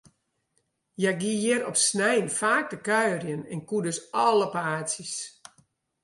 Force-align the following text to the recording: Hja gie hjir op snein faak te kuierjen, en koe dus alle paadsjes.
Hja 0.99 1.11
gie 1.19 1.37
hjir 1.41 1.61
op 1.69 1.77
snein 1.87 2.27
faak 2.39 2.67
te 2.69 2.77
kuierjen, 2.87 3.41
en 3.53 3.61
koe 3.69 3.81
dus 3.87 3.99
alle 4.25 4.47
paadsjes. 4.55 5.13